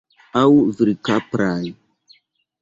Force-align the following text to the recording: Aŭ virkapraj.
Aŭ 0.39 0.45
virkapraj. 0.79 1.61